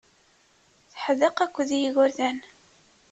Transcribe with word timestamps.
Teḥdeq 0.91 1.37
akked 1.45 1.69
yigerdan. 1.79 2.37